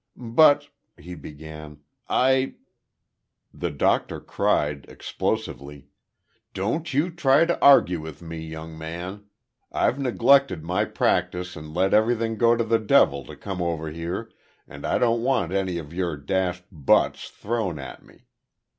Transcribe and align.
"But," 0.17 0.69
he 0.97 1.13
began, 1.13 1.81
"I" 2.09 2.55
The 3.53 3.69
doctor 3.69 4.19
cried, 4.19 4.87
explosively: 4.89 5.89
"Don't 6.55 6.91
you 6.91 7.11
try 7.11 7.45
to 7.45 7.61
argue 7.63 8.01
with 8.01 8.19
me, 8.19 8.39
young 8.39 8.75
man. 8.79 9.25
I've 9.71 9.99
neglected 9.99 10.63
my 10.63 10.85
practice 10.85 11.55
and 11.55 11.71
let 11.75 11.93
everything 11.93 12.39
go 12.39 12.55
to 12.55 12.63
the 12.63 12.79
devil 12.79 13.23
to 13.25 13.35
come 13.35 13.61
over 13.61 13.91
here, 13.91 14.31
and 14.67 14.87
I 14.87 14.97
don't 14.97 15.21
want 15.21 15.51
any 15.53 15.77
of 15.77 15.93
your 15.93 16.17
dashed 16.17 16.65
buts 16.71 17.29
thrown 17.29 17.77
at 17.77 18.01
me. 18.03 18.25